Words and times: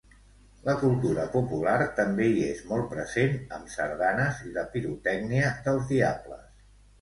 La 0.67 0.73
cultura 0.83 1.25
popular 1.33 1.75
també 1.99 2.29
hi 2.29 2.41
és 2.45 2.63
molt 2.69 2.87
present, 2.95 3.37
amb 3.59 3.69
sardanes 3.75 4.41
i 4.47 4.55
la 4.57 4.65
pirotècnia 4.73 5.53
dels 5.69 5.87
diables. 5.93 6.43